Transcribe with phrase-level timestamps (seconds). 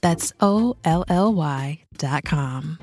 [0.00, 2.78] That's O L L Y dot com.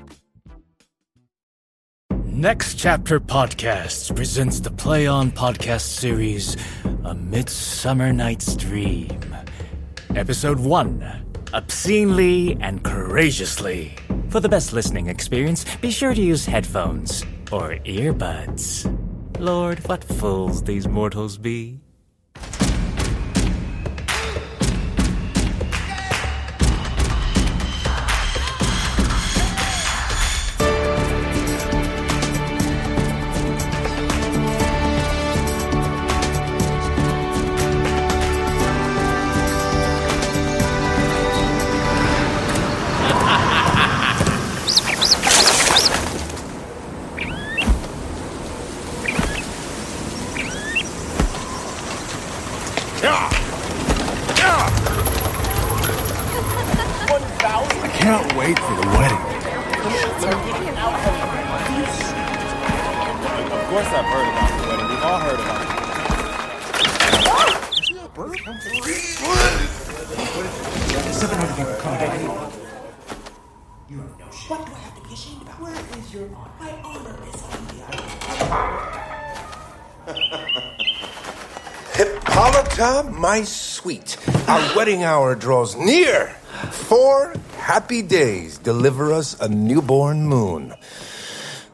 [2.24, 6.56] Next Chapter Podcasts presents the Play On podcast series,
[7.04, 9.36] A Midsummer Night's Dream.
[10.16, 13.94] Episode 1 Obscenely and Courageously.
[14.30, 18.84] For the best listening experience, be sure to use headphones or earbuds.
[19.38, 21.83] Lord, what fools these mortals be.
[63.74, 64.88] Course I've heard about the wedding.
[64.88, 65.68] We've all heard about it.
[73.90, 74.26] You have no.
[74.46, 75.60] What do I have to be ashamed about?
[75.60, 76.48] Where is your mom?
[76.60, 78.14] My armor is in the island.
[81.94, 86.28] Hippolyta, my sweet, our wedding hour draws near.
[86.70, 90.74] Four happy days deliver us a newborn moon.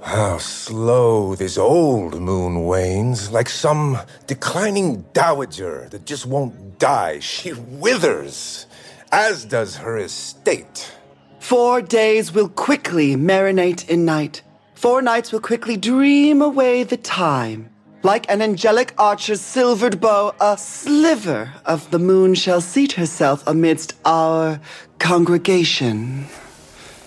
[0.02, 7.20] How slow this old moon wanes, like some declining dowager that just won't die.
[7.20, 8.66] She withers,
[9.12, 10.90] as does her estate.
[11.38, 14.42] Four days will quickly marinate in night.
[14.74, 17.68] Four nights will quickly dream away the time.
[18.02, 23.94] Like an angelic archer's silvered bow, a sliver of the moon shall seat herself amidst
[24.06, 24.60] our
[24.98, 26.24] congregation.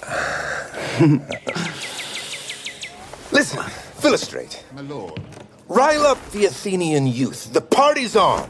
[3.34, 3.64] Listen,
[3.98, 4.64] Philostrate.
[4.74, 5.20] My lord.
[5.68, 7.52] Rile up the Athenian youth.
[7.52, 8.48] The party's on.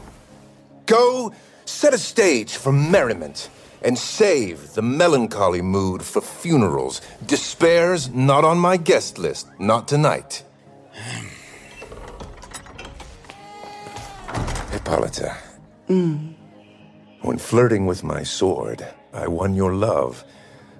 [0.84, 1.32] Go
[1.64, 3.48] set a stage for merriment
[3.80, 7.00] and save the melancholy mood for funerals.
[7.24, 10.44] Despair's not on my guest list, not tonight.
[14.70, 15.34] Hippolyta.
[15.86, 20.24] When flirting with my sword, I won your love,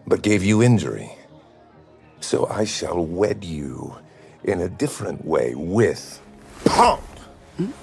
[0.06, 1.16] but gave you injury.
[2.24, 3.96] So I shall wed you
[4.44, 6.22] in a different way with
[6.64, 7.02] pomp,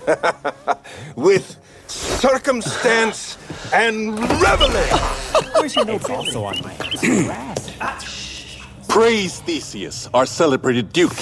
[1.15, 3.37] with circumstance
[3.71, 4.89] and reveling.
[6.09, 7.55] Also on my
[8.89, 11.13] Praise Theseus, our celebrated duke.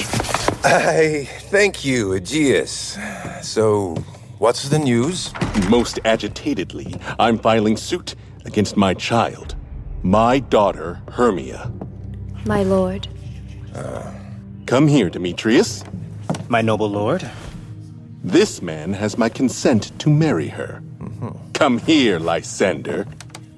[0.63, 2.97] I thank you, Aegeus.
[3.41, 3.95] So,
[4.37, 5.33] what's the news?
[5.69, 8.15] Most agitatedly, I'm filing suit
[8.45, 9.55] against my child,
[10.03, 11.69] my daughter, Hermia.
[12.45, 13.07] My lord.
[14.65, 15.83] Come here, Demetrius.
[16.47, 17.29] My noble lord.
[18.23, 20.81] This man has my consent to marry her.
[21.53, 23.05] Come here, Lysander.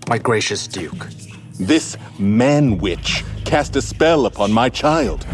[0.08, 1.08] My gracious duke.
[1.60, 5.26] This man witch cast a spell upon my child.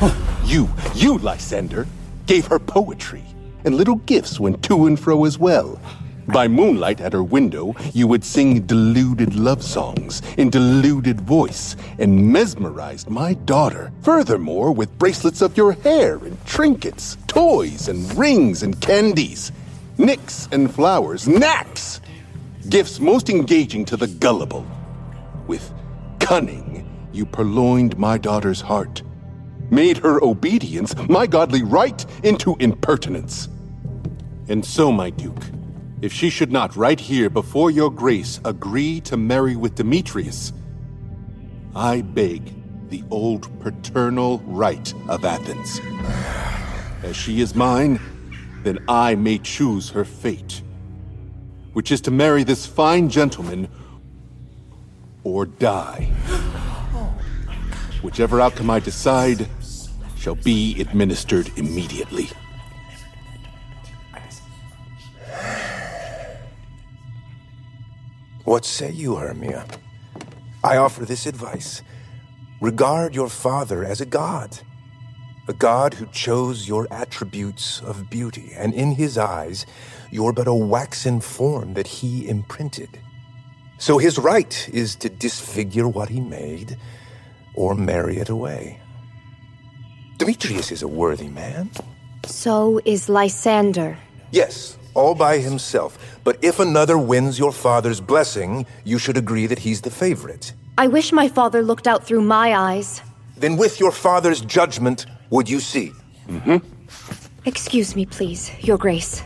[0.44, 1.88] you, you, Lysander,
[2.26, 3.24] gave her poetry,
[3.64, 5.80] and little gifts went to and fro as well.
[6.28, 12.34] By moonlight at her window, you would sing deluded love songs in deluded voice and
[12.34, 13.94] mesmerized my daughter.
[14.02, 19.54] Furthermore, with bracelets of your hair and trinkets, toys and rings and candies,
[19.98, 22.02] nicks and flowers, knacks,
[22.68, 24.68] gifts most engaging to the gullible.
[25.48, 25.72] With
[26.20, 29.02] cunning, you purloined my daughter's heart,
[29.72, 33.48] made her obedience, my godly right, into impertinence.
[34.50, 35.44] And so, my duke,
[36.02, 40.54] if she should not right here before your grace agree to marry with Demetrius,
[41.76, 42.54] I beg
[42.90, 45.82] the old paternal right of Athens.
[47.04, 48.00] As she is mine,
[48.64, 50.62] then I may choose her fate,
[51.74, 53.68] which is to marry this fine gentleman
[55.24, 56.12] or die.
[58.02, 59.48] Whichever outcome I decide
[60.18, 62.30] shall be administered immediately.
[68.48, 69.66] What say you, Hermia?
[70.64, 71.82] I offer this advice.
[72.62, 74.60] Regard your father as a god.
[75.50, 79.66] A god who chose your attributes of beauty, and in his eyes,
[80.12, 82.98] you're but a waxen form that he imprinted.
[83.80, 86.78] So his right is to disfigure what he made,
[87.54, 88.80] or marry it away.
[90.20, 91.70] Demetrius is a worthy man.
[92.26, 93.98] So is Lysander.
[94.32, 95.98] Yes, all by himself.
[96.24, 100.54] But if another wins your father's blessing, you should agree that he's the favorite.
[100.78, 103.02] I wish my father looked out through my eyes.
[103.38, 105.94] Then with your father's judgment, would you see?
[106.28, 106.58] Mm-hmm.
[107.46, 109.24] Excuse me, please, Your Grace.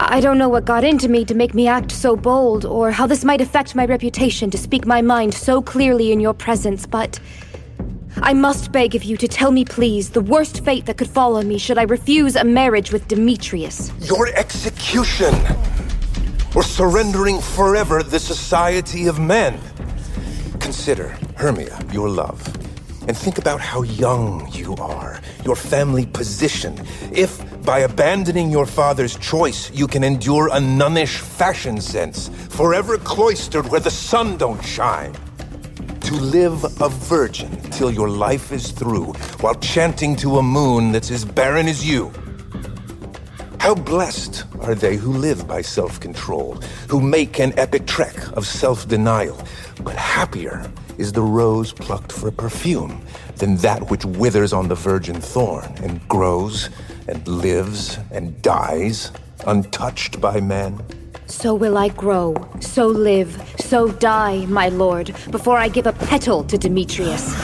[0.00, 3.06] I don't know what got into me to make me act so bold, or how
[3.06, 7.20] this might affect my reputation to speak my mind so clearly in your presence, but.
[8.22, 11.36] I must beg of you to tell me, please, the worst fate that could fall
[11.36, 13.92] on me should I refuse a marriage with Demetrius.
[14.00, 15.34] Your execution!
[16.54, 19.60] Or surrendering forever the society of men.
[20.58, 22.42] Consider, Hermia, your love.
[23.06, 26.78] And think about how young you are, your family position.
[27.12, 33.68] If, by abandoning your father's choice, you can endure a nunnish fashion sense, forever cloistered
[33.68, 35.14] where the sun don't shine.
[36.08, 39.12] To live a virgin till your life is through,
[39.42, 42.10] while chanting to a moon that's as barren as you.
[43.60, 48.46] How blessed are they who live by self control, who make an epic trek of
[48.46, 49.38] self denial.
[49.82, 53.02] But happier is the rose plucked for perfume
[53.36, 56.70] than that which withers on the virgin thorn and grows
[57.06, 59.12] and lives and dies
[59.46, 60.82] untouched by men.
[61.26, 63.36] So will I grow, so live,
[63.68, 67.34] so die, my lord, before I give a petal to Demetrius.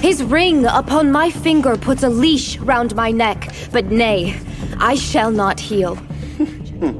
[0.00, 4.40] His ring upon my finger puts a leash round my neck, but nay,
[4.78, 5.96] I shall not heal.
[5.96, 6.96] Hmm.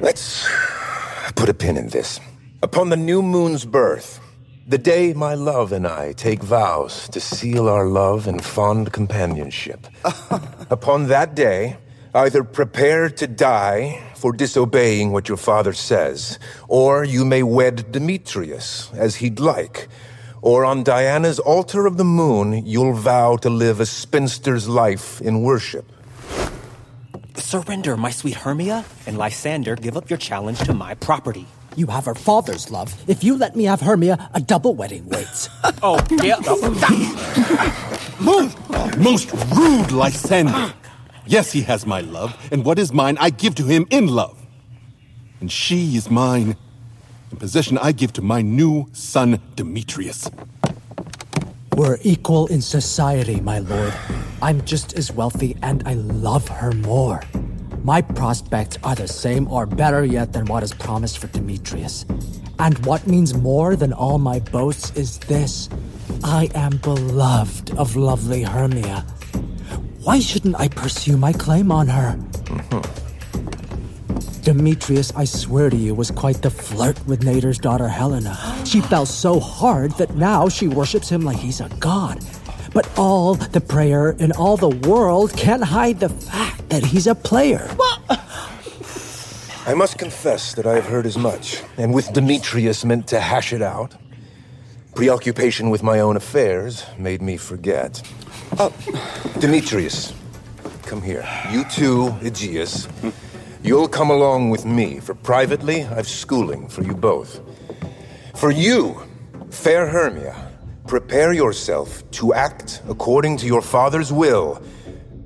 [0.00, 0.48] Let's
[1.36, 2.20] put a pin in this.
[2.62, 4.20] Upon the new moon's birth,
[4.66, 9.86] the day my love and I take vows to seal our love in fond companionship.
[10.70, 11.76] Upon that day,
[12.14, 16.38] either prepare to die for disobeying what your father says,
[16.68, 19.88] or you may wed Demetrius as he'd like.
[20.42, 25.42] Or on Diana's altar of the moon, you'll vow to live a spinster's life in
[25.42, 25.90] worship.
[27.36, 31.46] Surrender, my sweet Hermia, and Lysander, give up your challenge to my property.
[31.76, 32.94] You have her father's love.
[33.08, 35.48] If you let me have Hermia, a double wedding waits.
[35.82, 36.36] oh, yeah.
[38.98, 40.74] Most rude Lysander.
[41.26, 44.36] Yes, he has my love, and what is mine I give to him in love.
[45.40, 46.56] And she is mine,
[47.30, 50.28] in possession I give to my new son, Demetrius.
[51.76, 53.94] We're equal in society, my lord.
[54.42, 57.22] I'm just as wealthy, and I love her more.
[57.84, 62.04] My prospects are the same or better yet than what is promised for Demetrius.
[62.58, 65.68] And what means more than all my boasts is this
[66.24, 69.04] I am beloved of lovely Hermia.
[70.02, 72.18] Why shouldn't I pursue my claim on her?
[74.42, 78.36] Demetrius, I swear to you, was quite the flirt with Nedar's daughter Helena.
[78.64, 82.18] She fell so hard that now she worships him like he's a god.
[82.74, 87.14] But all the prayer in all the world can't hide the fact that he's a
[87.14, 87.70] player.
[89.68, 93.52] I must confess that I have heard as much, and with Demetrius meant to hash
[93.52, 93.94] it out.
[94.96, 98.02] Preoccupation with my own affairs made me forget.
[98.58, 98.72] Oh,
[99.38, 100.12] Demetrius,
[100.82, 101.26] come here.
[101.50, 102.86] You too, Aegeus.
[103.62, 107.40] You'll come along with me, for privately, I've schooling for you both.
[108.34, 109.00] For you,
[109.50, 110.50] fair Hermia,
[110.86, 114.62] prepare yourself to act according to your father's will,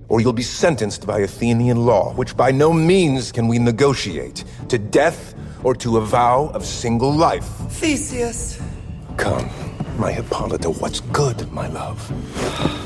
[0.09, 4.79] or you'll be sentenced by Athenian law, which by no means can we negotiate, to
[4.79, 7.47] death or to a vow of single life.
[7.71, 8.61] Theseus.
[9.17, 9.51] Come,
[9.99, 12.86] my Hippolyta, what's good, my love?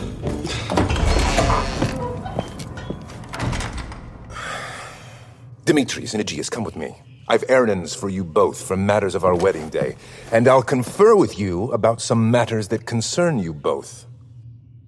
[5.71, 6.97] Demetrius and Aegeus, come with me.
[7.29, 9.95] I've errands for you both from matters of our wedding day,
[10.33, 14.05] and I'll confer with you about some matters that concern you both.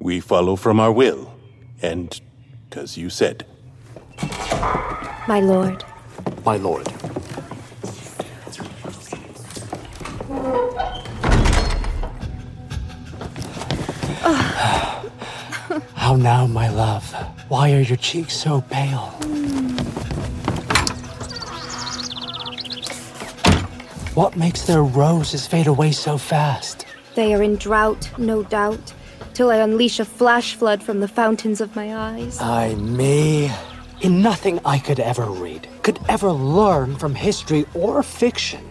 [0.01, 1.33] We follow from our will,
[1.83, 2.21] and,
[2.73, 3.47] as you said.
[5.29, 5.85] My lord.
[6.45, 6.89] My lord.
[15.95, 17.09] How now, my love?
[17.47, 19.15] Why are your cheeks so pale?
[19.23, 20.12] Hmm.
[24.15, 26.85] What makes their roses fade away so fast?
[27.15, 28.93] They are in drought, no doubt,
[29.33, 32.39] till I unleash a flash flood from the fountains of my eyes.
[32.39, 33.51] Ay me.
[34.03, 38.63] In nothing I could ever read, could ever learn from history or fiction,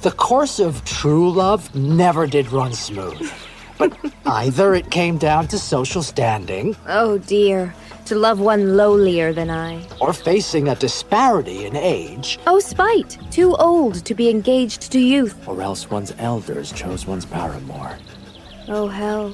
[0.00, 3.30] the course of true love never did run smooth.
[3.78, 3.96] But
[4.26, 7.72] either it came down to social standing, Oh dear,
[8.06, 9.86] to love one lowlier than I.
[10.00, 15.36] or facing a disparity in age, Oh spite, too old to be engaged to youth.
[15.46, 17.98] or else one's elders chose one's paramour.
[18.68, 19.32] Oh hell,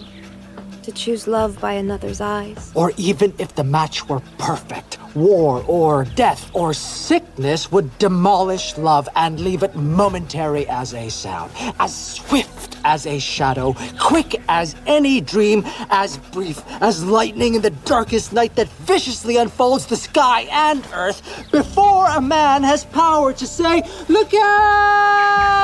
[0.88, 2.72] to choose love by another's eyes.
[2.74, 9.06] Or even if the match were perfect, war or death or sickness would demolish love
[9.14, 15.20] and leave it momentary as a sound, as swift as a shadow, quick as any
[15.20, 20.88] dream, as brief as lightning in the darkest night that viciously unfolds the sky and
[20.94, 25.58] earth before a man has power to say, Look out!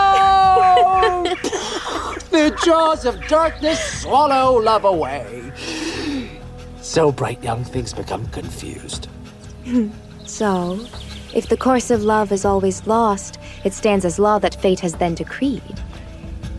[2.35, 5.14] the jaws of darkness swallow love away.
[6.81, 9.09] So bright young things become confused.
[10.27, 10.81] So,
[11.35, 14.95] if the course of love is always lost, it stands as law that fate has
[14.95, 15.63] then decreed.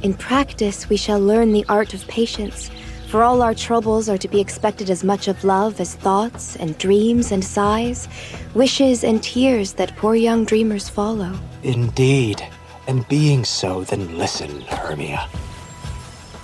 [0.03, 2.69] In practice, we shall learn the art of patience,
[3.07, 6.77] for all our troubles are to be expected as much of love as thoughts and
[6.77, 8.07] dreams and sighs,
[8.53, 11.33] wishes and tears that poor young dreamers follow.
[11.63, 12.45] Indeed.
[12.87, 15.27] And being so, then listen, Hermia.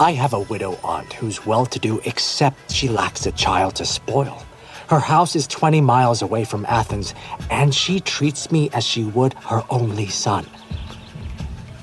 [0.01, 3.85] I have a widow aunt who's well to do except she lacks a child to
[3.85, 4.43] spoil.
[4.89, 7.13] Her house is 20 miles away from Athens,
[7.51, 10.47] and she treats me as she would her only son.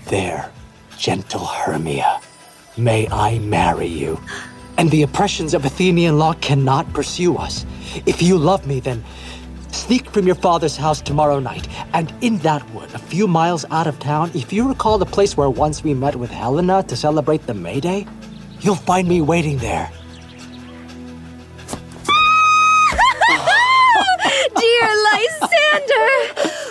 [0.07, 0.51] There,
[0.99, 2.21] gentle Hermia,
[2.77, 4.19] may I marry you.
[4.79, 7.65] And the oppressions of Athenian law cannot pursue us.
[8.05, 9.05] If you love me, then
[9.79, 11.69] sneak from your father's house tomorrow night.
[11.95, 15.37] And in that wood, a few miles out of town, if you recall the place
[15.37, 18.07] where once we met with Helena to celebrate the May Day,
[18.61, 19.91] you'll find me waiting there.
[24.57, 26.09] Dear Lysander!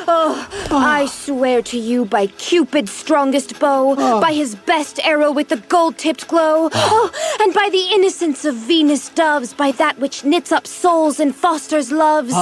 [0.10, 1.02] Oh, ah.
[1.02, 4.22] I swear to you by Cupid's strongest bow, ah.
[4.22, 6.90] by his best arrow with the gold tipped glow, ah.
[6.92, 11.36] oh, and by the innocence of Venus doves, by that which knits up souls and
[11.36, 12.34] fosters loves.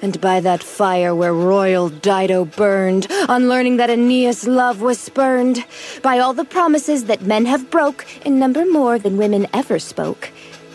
[0.00, 5.64] And by that fire where royal Dido burned, on learning that Aeneas' love was spurned,
[6.02, 10.30] by all the promises that men have broke, in number more than women ever spoke.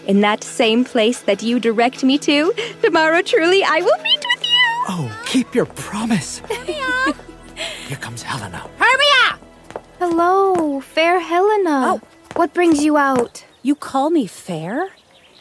[0.08, 4.44] In that same place that you direct me to, tomorrow truly I will meet with
[4.44, 4.86] you.
[4.90, 6.42] Oh, keep your promise.
[7.88, 8.70] Here comes Helena.
[8.78, 9.40] Hermia!
[10.00, 11.94] Hello, fair Helena.
[11.94, 12.02] Oh.
[12.36, 13.46] What brings you out?
[13.62, 14.90] You call me fair?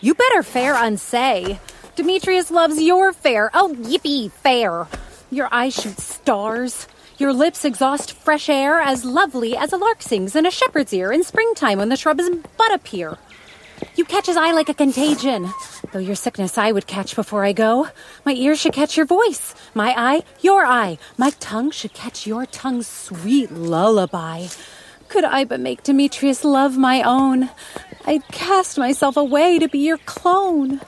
[0.00, 1.58] You better fair unsay.
[1.94, 3.50] Demetrius loves your fair.
[3.52, 4.86] Oh, yippee, fair.
[5.30, 6.88] Your eyes shoot stars.
[7.18, 11.12] Your lips exhaust fresh air as lovely as a lark sings in a shepherd's ear
[11.12, 13.18] in springtime when the shrubs bud appear.
[13.94, 15.52] You catch his eye like a contagion.
[15.92, 17.88] Though your sickness I would catch before I go.
[18.24, 19.54] My ear should catch your voice.
[19.74, 20.96] My eye, your eye.
[21.18, 24.46] My tongue should catch your tongue's sweet lullaby.
[25.08, 27.50] Could I but make Demetrius love my own,
[28.06, 30.80] I'd cast myself away to be your clone.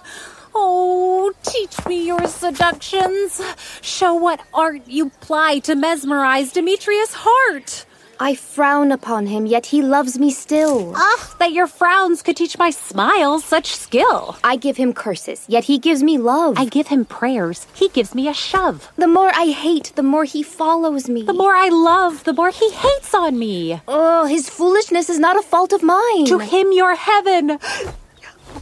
[0.55, 3.41] Oh, teach me your seductions.
[3.81, 7.87] Show what art you ply to mesmerize Demetrius' heart.
[8.21, 10.93] I frown upon him, yet he loves me still.
[10.97, 14.37] Ah, that your frowns could teach my smiles such skill.
[14.45, 16.57] I give him curses, yet he gives me love.
[16.57, 18.93] I give him prayers, he gives me a shove.
[18.97, 21.25] The more I hate, the more he follows me.
[21.25, 23.81] The more I love, the more he hates on me.
[23.89, 26.27] Oh, his foolishness is not a fault of mine.
[26.27, 27.59] To him, you're heaven.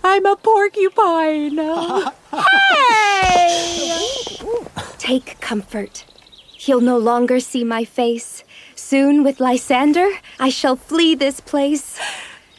[0.05, 1.59] I'm a porcupine.
[2.33, 3.83] hey!
[4.99, 6.05] Take comfort.
[6.53, 8.45] He'll no longer see my face.
[8.75, 10.09] Soon, with Lysander,
[10.39, 11.99] I shall flee this place.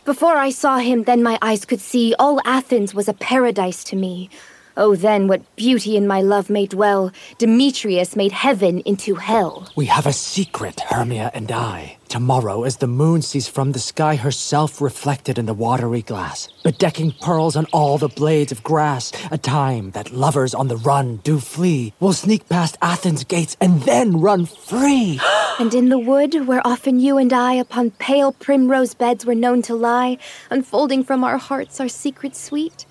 [0.06, 3.96] Before I saw him, then my eyes could see all Athens was a paradise to
[3.96, 4.30] me.
[4.76, 7.12] Oh, then what beauty in my love may dwell.
[7.38, 9.68] Demetrius made heaven into hell.
[9.76, 11.98] We have a secret, Hermia and I.
[12.10, 17.20] Tomorrow, as the moon sees from the sky herself reflected in the watery glass, bedecking
[17.22, 21.40] pearls on all the blades of grass, a time that lovers on the run do
[21.40, 25.20] flee, We'll sneak past Athens' gates and then run free.
[25.60, 29.62] and in the wood, where often you and I upon pale primrose beds were known
[29.64, 30.18] to lie,
[30.50, 32.86] unfolding from our hearts our secret sweet,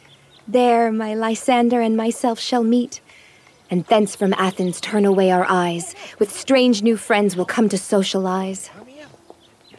[0.52, 3.00] there my Lysander and myself shall meet.
[3.70, 5.94] And thence from Athens turn away our eyes.
[6.18, 8.70] With strange new friends we'll come to socialize.
[8.78, 9.06] Romeo,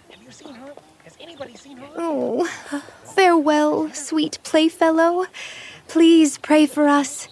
[0.09, 0.73] have you seen her?
[1.03, 1.87] Has anybody seen her?
[1.95, 2.45] Oh,
[3.03, 5.27] farewell, sweet playfellow.
[5.87, 7.27] Please pray for us,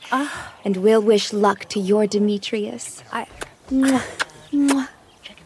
[0.64, 3.02] and we'll wish luck to your Demetrius.
[3.12, 3.26] I.
[3.72, 4.04] Mwah,
[4.52, 4.90] mwah.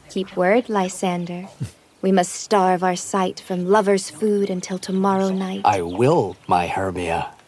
[0.09, 1.47] Keep word, Lysander.
[2.01, 5.61] We must starve our sight from lover's food until tomorrow night.
[5.65, 7.34] I will, my Hermia.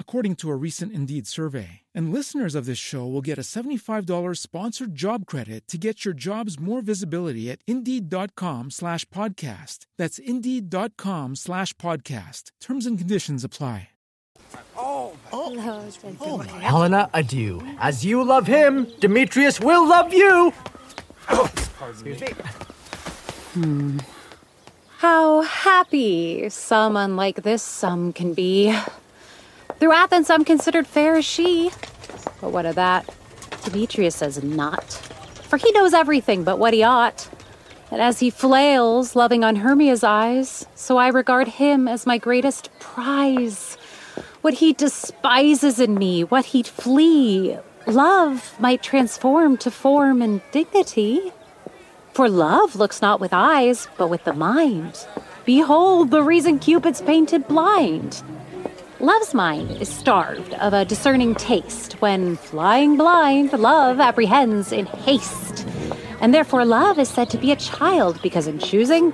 [0.00, 1.82] according to a recent Indeed survey.
[1.94, 6.14] And listeners of this show will get a $75 sponsored job credit to get your
[6.14, 9.86] jobs more visibility at Indeed.com slash podcast.
[9.96, 12.50] That's Indeed.com slash podcast.
[12.60, 13.90] Terms and conditions apply.
[14.76, 15.86] Oh, oh,
[16.20, 17.62] oh Helena, adieu.
[17.78, 20.52] As you love him, Demetrius will love you.
[21.28, 21.50] Oh,
[21.90, 22.28] Excuse me.
[23.52, 23.98] Hmm.
[24.98, 28.76] How happy some unlike this some can be.
[29.78, 31.70] Through Athens, I'm considered fair as she.
[32.40, 33.08] But what of that?
[33.64, 34.84] Demetrius says not.
[35.48, 37.28] For he knows everything but what he ought.
[37.90, 42.70] And as he flails, loving on Hermia's eyes, so I regard him as my greatest
[42.80, 43.76] prize.
[44.42, 47.56] What he despises in me, what he'd flee,
[47.86, 51.32] love might transform to form and dignity.
[52.12, 55.06] For love looks not with eyes, but with the mind.
[55.44, 58.22] Behold the reason Cupid's painted blind.
[59.00, 61.92] Love's mind is starved of a discerning taste.
[62.00, 65.64] When flying blind, love apprehends in haste.
[66.20, 69.12] And therefore, love is said to be a child because in choosing,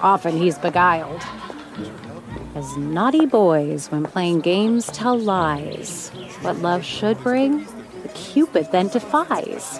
[0.00, 1.22] often he's beguiled.
[2.54, 6.08] As naughty boys, when playing games, tell lies.
[6.40, 7.66] What love should bring,
[8.02, 9.78] the Cupid then defies.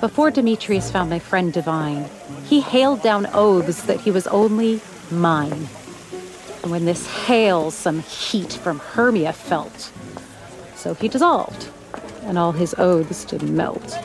[0.00, 2.10] Before Demetrius found my friend divine,
[2.46, 4.80] he hailed down oaths that he was only
[5.12, 5.68] mine.
[6.62, 9.92] And when this hail some heat from Hermia felt,
[10.74, 11.68] so he dissolved,
[12.24, 13.98] and all his oaths did melt.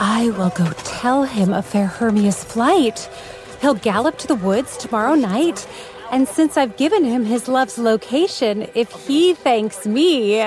[0.00, 3.08] I will go tell him of fair Hermia's flight.
[3.60, 5.66] He'll gallop to the woods tomorrow night,
[6.10, 10.40] and since I've given him his love's location, if he thanks me,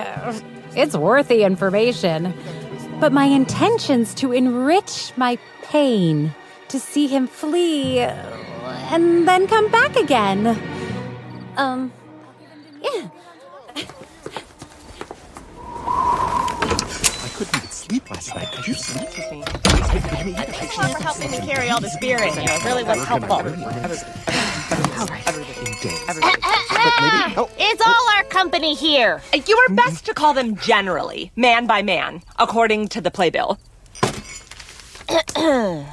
[0.76, 2.34] it's worthy information.
[3.00, 6.36] But my intention's to enrich my pain,
[6.68, 8.06] to see him flee,
[8.92, 10.48] and then come back again.
[11.58, 11.92] Um,
[12.82, 13.10] yeah.
[13.76, 13.82] I
[17.36, 18.52] couldn't even sleep last night.
[18.52, 19.44] Could you sleep with me?
[19.44, 22.50] Thanks for helping me carry all the beer in here.
[22.50, 23.42] It really was helpful.
[27.58, 29.22] It's all our company here.
[29.34, 33.60] You are best to call them generally, man by man, according to the playbill.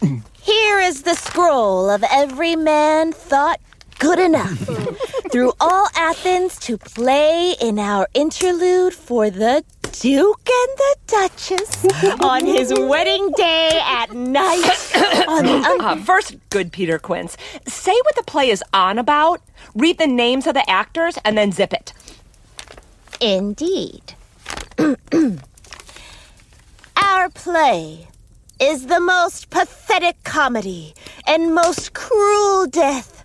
[0.46, 3.60] Here is the scroll of every man thought
[3.98, 4.58] good enough
[5.32, 11.84] through all Athens to play in our interlude for the Duke and the Duchess
[12.20, 14.92] on his wedding day at night.
[15.28, 19.40] on the un- Uh, first, good Peter Quince, say what the play is on about,
[19.74, 21.92] read the names of the actors, and then zip it.
[23.20, 24.14] Indeed.
[26.96, 28.08] Our play
[28.58, 30.94] is the most pathetic comedy
[31.26, 33.24] and most cruel death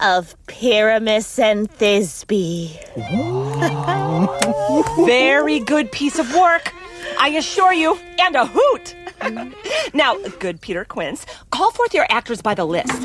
[0.00, 2.70] of Pyramus and Thisbe.
[5.06, 6.72] Very good piece of work,
[7.18, 8.94] I assure you, and a hoot.
[9.94, 13.02] now, good Peter Quince, call forth your actors by the list.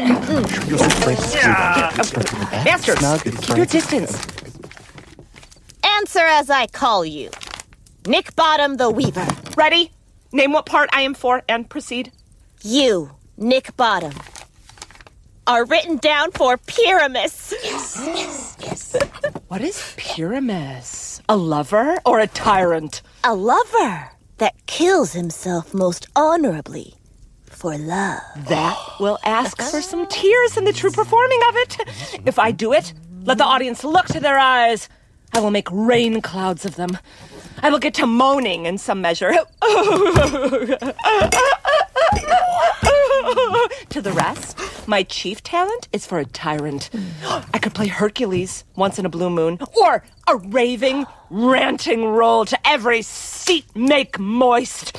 [2.64, 4.26] Masters, keep your distance.
[5.84, 7.30] Answer as I call you.
[8.08, 9.28] Nick Bottom the Weaver.
[9.58, 9.92] Ready?
[10.36, 12.12] Name what part I am for and proceed.
[12.62, 14.12] You, Nick Bottom,
[15.48, 17.54] are written down for Pyramus.
[17.64, 18.96] Yes, yes, yes.
[19.48, 21.22] What is Pyramus?
[21.30, 23.02] A lover or a tyrant?
[23.24, 26.96] A lover that kills himself most honorably
[27.46, 28.20] for love.
[28.50, 31.78] That will ask for some tears in the true performing of it.
[32.26, 32.92] If I do it,
[33.24, 34.90] let the audience look to their eyes.
[35.32, 36.98] I will make rain clouds of them.
[37.62, 39.32] I will get to moaning in some measure.
[43.90, 46.90] to the rest, my chief talent is for a tyrant.
[47.54, 52.68] I could play Hercules once in a blue moon, or a raving, ranting role to
[52.68, 54.94] every seat make moist.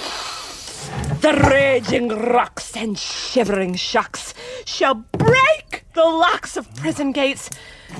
[1.21, 7.51] The raging rocks and shivering shocks shall break the locks of prison gates,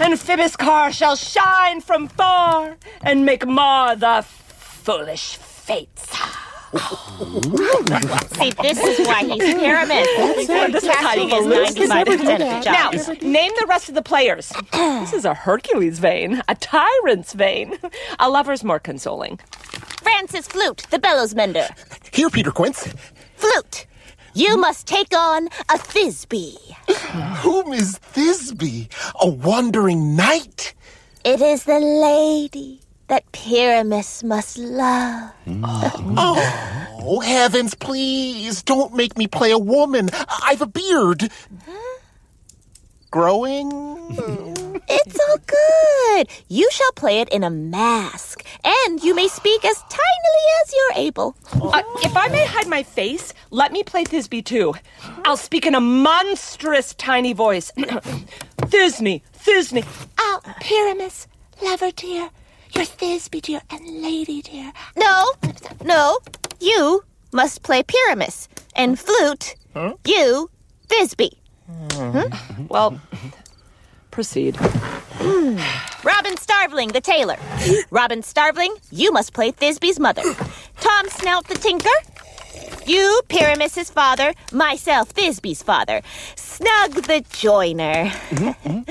[0.01, 4.25] and Phoebus car shall shine from far and make mar the
[4.87, 6.17] foolish fates.
[8.37, 10.07] See, this is why he's pyramid.
[10.07, 12.91] This is how you Casting get 95% of the Now,
[13.29, 14.53] name the rest of the players.
[14.73, 17.77] this is a Hercules vein, a tyrant's vein.
[18.21, 19.41] A lover's more consoling.
[20.03, 21.67] Francis Flute, the bellows mender.
[22.13, 22.87] Here, Peter Quince.
[23.35, 23.87] Flute,
[24.35, 26.57] you must take on a Thisbe.
[27.43, 28.89] Whom is Thisbe?
[29.21, 30.75] A wandering knight?
[31.25, 35.33] It is the lady that Pyramus must love.
[35.49, 38.63] Oh, heavens, please.
[38.63, 40.11] Don't make me play a woman.
[40.43, 41.31] I've a beard.
[43.11, 43.71] Growing?
[44.89, 46.29] It's all good.
[46.49, 51.05] You shall play it in a mask, and you may speak as tinily as you're
[51.07, 51.37] able.
[51.55, 54.75] Uh, if I may hide my face, let me play Thisbe too.
[55.25, 57.73] I'll speak in a monstrous tiny voice.
[57.77, 59.85] Thisne, Thisne.
[60.19, 61.27] Oh, Pyramus,
[61.63, 62.31] lover dear,
[62.77, 64.71] your Thisbe dear, and lady dear.
[64.97, 65.33] No,
[65.83, 66.19] no,
[66.61, 69.55] you must play Pyramus, and flute,
[70.05, 70.51] you
[70.89, 71.31] Thisbe.
[71.67, 72.19] Hmm?
[72.19, 72.67] Hmm.
[72.69, 73.01] Well,
[74.11, 74.57] proceed.
[74.57, 75.57] Hmm.
[76.07, 77.37] Robin Starveling, the tailor.
[77.91, 80.23] Robin Starveling, you must play Thisbe's mother.
[80.81, 81.89] Tom Snout, the tinker.
[82.87, 84.35] You, Pyramus's father.
[84.53, 86.03] Myself, Thisbe's father.
[86.37, 88.05] Snug, the joiner.
[88.31, 88.83] Mm-hmm.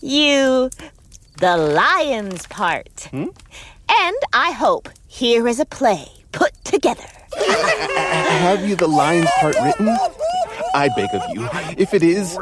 [0.00, 0.70] you,
[1.44, 3.12] the lion's part.
[3.12, 7.04] And I hope here is a play put together.
[7.36, 9.94] Have you the lion's part written?
[10.74, 12.38] I beg of you, if it is,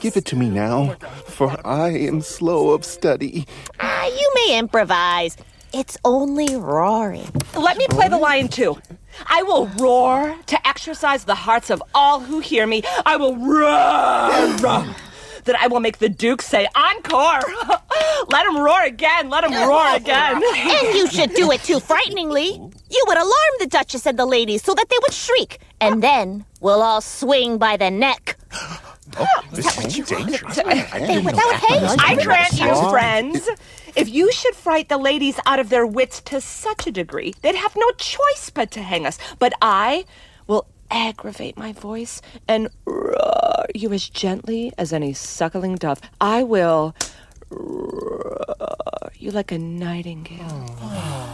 [0.00, 0.94] give it to me now,
[1.26, 3.46] for I am slow of study.
[3.80, 5.36] Ah, you may improvise.
[5.74, 7.30] It's only roaring.
[7.54, 8.78] Let me play the lion too.
[9.26, 12.82] I will roar to exercise the hearts of all who hear me.
[13.04, 14.56] I will roar
[15.48, 17.40] that I will make the Duke say encore.
[18.30, 19.28] Let him roar again.
[19.30, 20.36] Let him roar again.
[20.36, 22.52] and you should do it too frighteningly.
[22.90, 26.44] You would alarm the Duchess and the ladies so that they would shriek, and then
[26.60, 28.36] we'll all swing by the neck.
[29.18, 30.56] Oh, this is dangerous.
[30.56, 33.48] They would- that would hate I grant you, friends,
[33.96, 37.54] if you should fright the ladies out of their wits to such a degree, they'd
[37.54, 39.18] have no choice but to hang us.
[39.38, 40.04] But I
[40.46, 46.00] will aggravate my voice and roar you as gently as any suckling dove.
[46.20, 46.94] I will
[47.50, 50.66] roar you like a nightingale.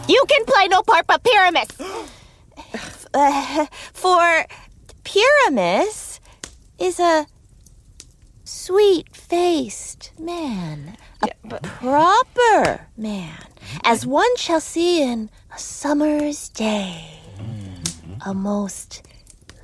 [0.07, 1.69] You can play no part but Pyramus.
[3.13, 4.45] Uh, for
[5.03, 6.19] Pyramus
[6.79, 7.27] is a
[8.43, 11.29] sweet-faced man, a
[11.61, 13.45] proper man,
[13.83, 17.19] as one shall see in a summer's day.
[18.25, 19.03] A most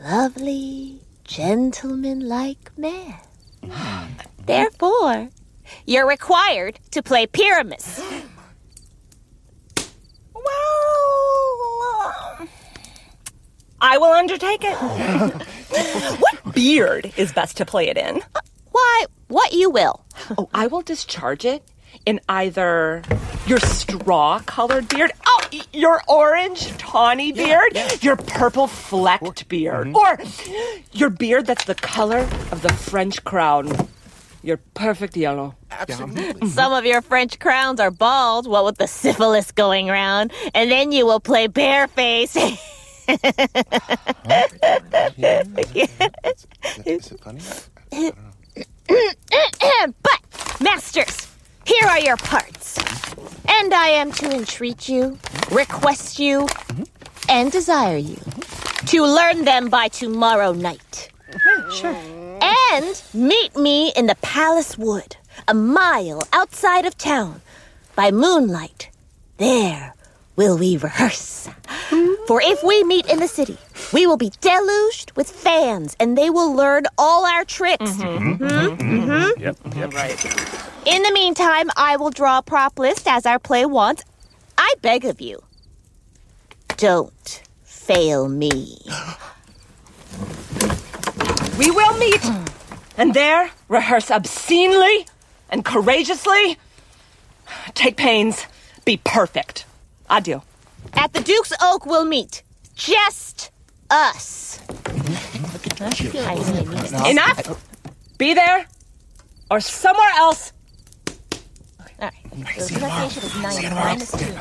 [0.02, 3.16] lovely, gentleman-like man.
[4.46, 5.30] Therefore,
[5.86, 8.02] you're required to play Pyramus.
[10.34, 10.44] Well,
[13.80, 14.76] I will undertake it.
[16.20, 18.22] what beard is best to play it in?
[18.36, 20.04] Uh, why, what you will.
[20.38, 21.64] Oh, I will discharge it
[22.06, 23.04] in either
[23.46, 25.42] your straw colored beard, oh,
[25.74, 29.96] your orange tawny beard, your purple flecked beard, mm-hmm.
[29.96, 30.18] or
[30.92, 32.20] your beard that's the color
[32.52, 33.72] of the French crown,
[34.44, 35.56] your perfect yellow.
[35.72, 36.22] Absolutely.
[36.22, 36.38] Mm-hmm.
[36.38, 36.48] Mm-hmm.
[36.48, 40.92] Some of your French crowns are bald, what with the syphilis going round, and then
[40.92, 42.36] you will play bareface.
[46.86, 47.42] Is it funny?
[50.02, 51.31] but, masters,
[51.66, 52.78] here are your parts.
[53.48, 55.18] And I am to entreat you,
[55.52, 56.48] request you,
[57.30, 58.18] and desire you
[58.88, 61.10] to learn them by tomorrow night.
[61.72, 61.96] Sure.
[62.74, 65.16] And meet me in the Palace Wood,
[65.48, 67.42] a mile outside of town,
[67.96, 68.90] by moonlight.
[69.38, 69.94] There
[70.36, 71.50] will we rehearse.
[72.28, 73.58] For if we meet in the city,
[73.94, 77.82] we will be deluged with fans, and they will learn all our tricks.
[77.98, 79.30] Mhm, mhm.
[79.40, 79.94] Yep, yep.
[79.94, 80.26] Right.
[80.86, 84.04] In the meantime, I will draw a prop list as our play wants.
[84.58, 85.44] I beg of you,
[86.78, 88.78] don't fail me.
[91.58, 92.24] We will meet,
[92.98, 95.06] and there rehearse obscenely
[95.50, 96.58] and courageously.
[97.76, 98.48] Take pains,
[98.84, 99.66] be perfect.
[100.12, 100.42] Adieu.
[100.94, 102.44] At the Duke's Oak, we'll meet.
[102.76, 103.50] Just
[103.90, 104.60] us.
[107.08, 107.66] Enough!
[108.18, 108.68] Be there
[109.50, 110.52] or somewhere else.
[111.80, 112.14] All right.
[112.62, 114.36] So pronunciation is nine minus two.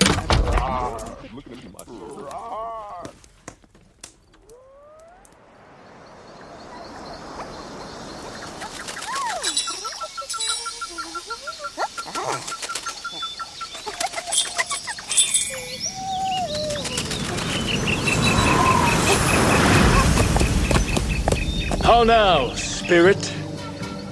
[21.92, 23.26] Oh, How now, spirit?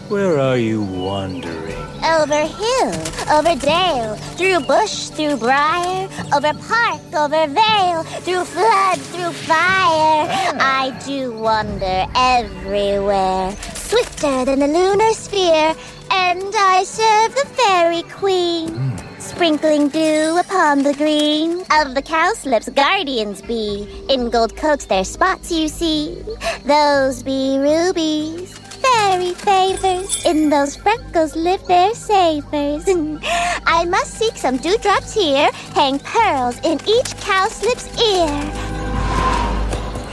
[0.08, 1.78] Where are you wandering?
[2.02, 2.92] Over hill,
[3.30, 10.26] over dale, through bush, through briar, over park, over vale, through flood, through fire.
[10.26, 10.56] Ah.
[10.58, 15.72] I do wander everywhere, swifter than the lunar sphere,
[16.10, 18.70] and I serve the fairy queen.
[18.70, 18.97] Hmm.
[19.18, 24.04] Sprinkling dew upon the green of the cowslips, guardians be.
[24.08, 26.22] In gold coats, their spots you see.
[26.64, 30.24] Those be rubies, fairy favors.
[30.24, 32.84] In those freckles live their savors.
[33.66, 38.28] I must seek some dewdrops here, hang pearls in each cowslip's ear.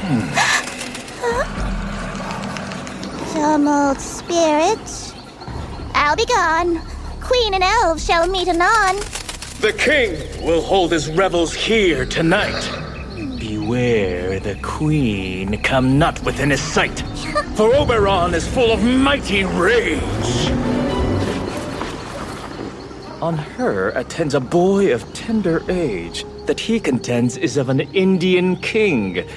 [3.34, 5.13] Some old spirit,
[5.94, 6.94] I'll be gone.
[7.25, 8.97] The queen and elves shall meet anon.
[9.59, 12.69] The king will hold his revels here tonight.
[13.39, 16.99] Beware the queen come not within his sight,
[17.55, 20.51] for Oberon is full of mighty rage.
[23.23, 28.55] On her attends a boy of tender age that he contends is of an Indian
[28.57, 29.27] king.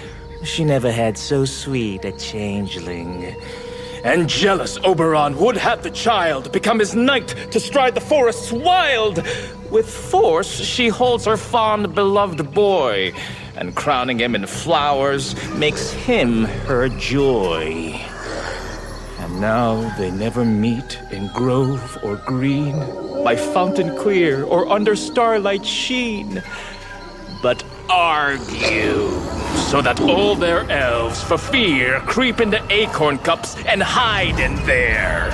[0.45, 3.35] She never had so sweet a changeling.
[4.05, 9.23] And jealous Oberon would have the child become his knight to stride the forests wild.
[9.71, 13.13] With force, she holds her fond beloved boy,
[13.57, 18.01] and crowning him in flowers, makes him her joy.
[19.19, 22.79] And now they never meet in grove or green,
[23.25, 26.43] by fountain clear or under starlight sheen,
[27.43, 29.09] but argue,
[29.71, 35.31] so that all their elves for fear creep into acorn cups and hide in there.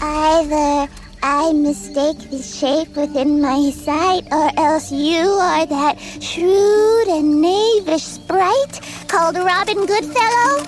[0.00, 7.40] Either I mistake the shape within my sight, or else you are that shrewd and
[7.40, 10.66] knavish sprite called Robin Goodfellow.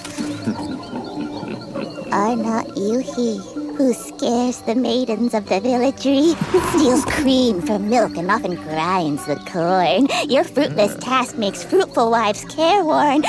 [2.14, 6.34] are not you he who scares the maidens of the villagery,
[6.70, 10.06] steals cream from milk, and often grinds the corn?
[10.30, 13.24] Your fruitless task makes fruitful wives careworn.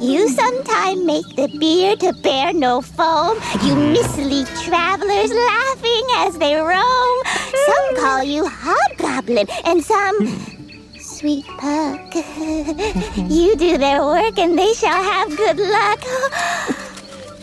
[0.00, 3.36] You sometime make the beer to bear no foam.
[3.62, 7.16] You mislead travelers laughing as they roam.
[7.66, 10.16] Some call you hobgoblin, and some
[10.98, 12.14] sweet puck.
[13.28, 16.02] you do their work, and they shall have good luck.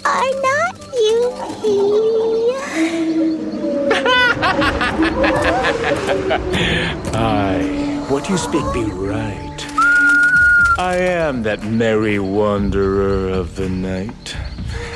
[0.06, 0.77] Are not
[7.14, 9.66] Aye, what you speak be right.
[10.80, 14.36] I am that merry wanderer of the night.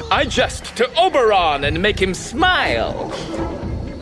[0.10, 3.14] I jest to Oberon and make him smile.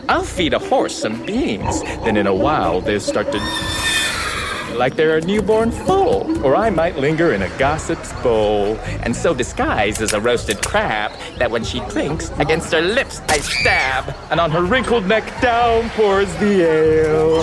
[0.08, 3.40] I'll feed a horse some beans, then in a while they'll start to
[4.80, 6.26] like they're a newborn foal.
[6.44, 11.12] Or I might linger in a gossip's bowl, and so disguised as a roasted crab
[11.38, 15.90] that when she clinks against her lips I stab, and on her wrinkled neck down
[15.92, 17.40] pours the ale.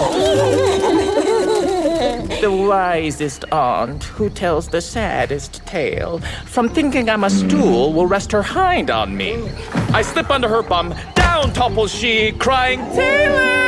[2.40, 8.32] the wisest aunt who tells the saddest tale from thinking I'm a stool will rest
[8.32, 9.48] her hind on me.
[9.92, 13.66] I slip under her bum, down topples she, crying, Taylor!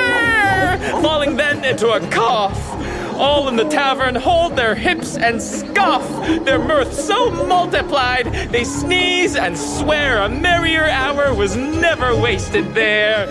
[1.03, 2.78] Falling then into a cough.
[3.19, 6.09] All in the tavern hold their hips and scoff,
[6.45, 13.27] their mirth so multiplied, they sneeze and swear a merrier hour was never wasted there.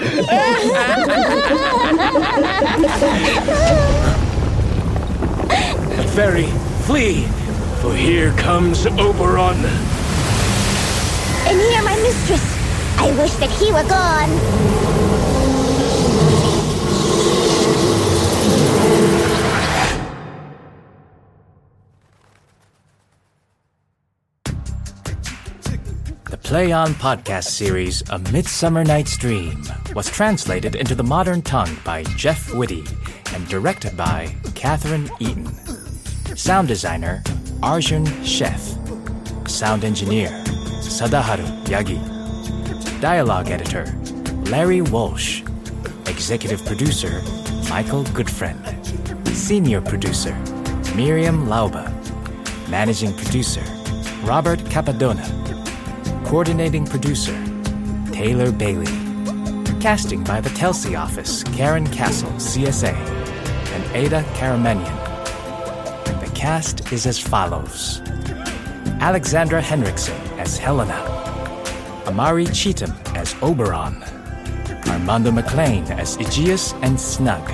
[6.15, 6.47] Fairy,
[6.85, 7.23] flee,
[7.81, 9.63] for here comes Oberon.
[11.47, 12.43] And here my mistress.
[12.97, 14.86] I wish that he were gone.
[26.47, 29.61] Play On podcast series, A Midsummer Night's Dream,
[29.93, 32.85] was translated into the modern tongue by Jeff Whitty
[33.33, 35.45] and directed by Catherine Eaton.
[36.37, 37.21] Sound designer,
[37.61, 38.77] Arjun Sheth.
[39.49, 40.29] Sound engineer,
[40.79, 41.99] Sadaharu Yagi.
[43.01, 43.93] Dialogue editor,
[44.49, 45.43] Larry Walsh.
[46.05, 47.21] Executive producer,
[47.69, 48.63] Michael Goodfriend.
[49.35, 50.33] Senior producer,
[50.95, 51.91] Miriam Lauba.
[52.69, 53.63] Managing producer,
[54.23, 55.46] Robert Capadona.
[56.27, 57.41] Coordinating producer,
[58.11, 58.91] Taylor Bailey.
[59.79, 64.93] Casting by the Telsey office, Karen Castle, CSA, and Ada Karamanian.
[66.19, 68.01] The cast is as follows.
[68.99, 70.99] Alexandra Henriksen as Helena,
[72.07, 74.03] Amari Cheatham as Oberon,
[74.89, 77.49] Armando McLean as Aegeus and Snug,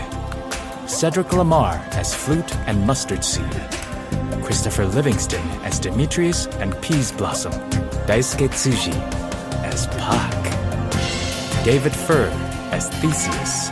[0.89, 3.53] Cedric Lamar as Flute and Mustard Seed,
[4.43, 8.93] Christopher Livingston as Demetrius and Peaseblossom, Daisuke Tsuji
[9.63, 10.43] as Puck,
[11.63, 12.29] David Furr
[12.73, 13.69] as Theseus,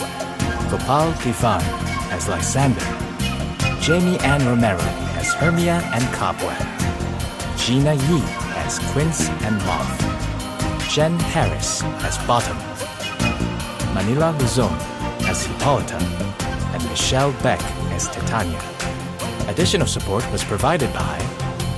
[0.72, 1.62] Gopal Kifan
[2.14, 2.80] as Lysander,
[3.82, 4.80] Jamie Ann Romero
[5.20, 6.58] as Hermia and Cobweb,
[7.58, 8.22] Gina Yi
[8.64, 12.58] as Quince and Moth, Jen Harris as Bottom,
[13.94, 14.74] Manila Luzon
[15.28, 15.98] as Hippolyta,
[16.74, 18.62] and Michelle Beck as Titania.
[19.50, 21.20] Additional support was provided by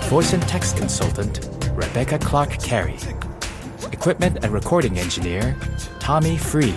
[0.04, 2.98] voice and text consultant Rebecca Clark Carey,
[3.92, 5.58] equipment and recording engineer
[6.00, 6.76] Tommy Freed,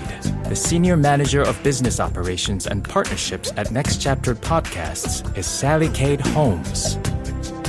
[0.49, 6.21] the senior manager of business operations and partnerships at Next Chapter Podcasts is Sally Cade
[6.21, 6.97] Holmes.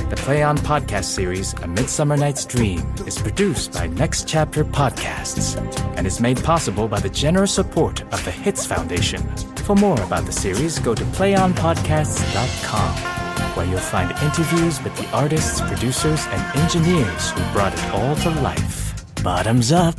[0.08, 5.58] The Play On podcast series, A Midsummer Night's Dream, is produced by Next Chapter Podcasts
[5.98, 9.20] and is made possible by the generous support of the Hitz Foundation.
[9.66, 13.17] For more about the series, go to playonpodcasts.com,
[13.58, 18.30] where you'll find interviews with the artists, producers, and engineers who brought it all to
[18.40, 18.94] life.
[19.24, 19.96] Bottoms up.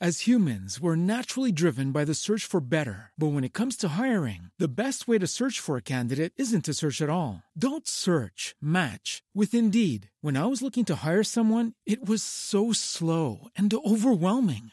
[0.00, 3.12] As humans, we're naturally driven by the search for better.
[3.16, 6.64] But when it comes to hiring, the best way to search for a candidate isn't
[6.64, 7.44] to search at all.
[7.56, 10.10] Don't search, match with Indeed.
[10.20, 14.72] When I was looking to hire someone, it was so slow and overwhelming.